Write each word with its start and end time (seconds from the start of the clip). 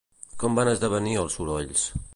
Com 0.43 0.55
van 0.59 0.71
esdevenir 0.71 1.15
els 1.25 1.39
sorolls? 1.41 1.87